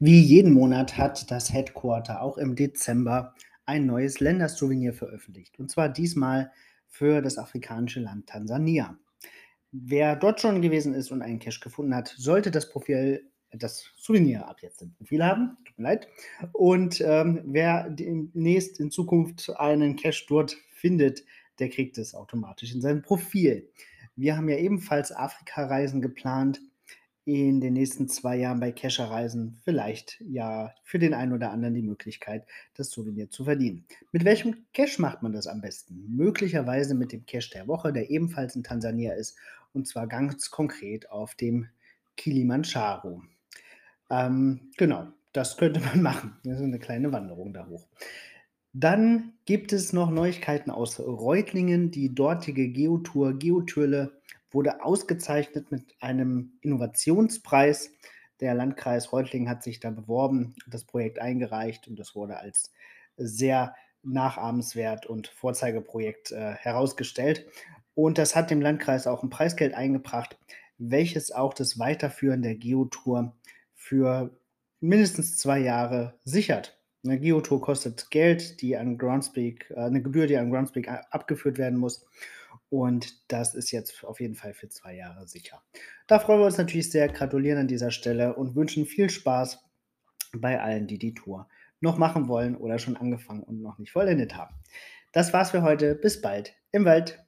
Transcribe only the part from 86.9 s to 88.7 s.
sehr, gratulieren an dieser Stelle und